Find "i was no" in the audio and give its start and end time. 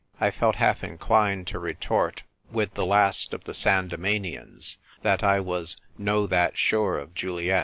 5.23-6.25